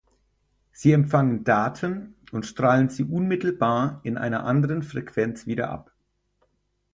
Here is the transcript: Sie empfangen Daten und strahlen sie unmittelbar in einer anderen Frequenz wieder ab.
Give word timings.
Sie 0.71 0.93
empfangen 0.93 1.43
Daten 1.43 2.15
und 2.31 2.47
strahlen 2.47 2.89
sie 2.89 3.03
unmittelbar 3.03 3.99
in 4.01 4.17
einer 4.17 4.45
anderen 4.45 4.81
Frequenz 4.81 5.45
wieder 5.45 5.69
ab. 5.69 5.93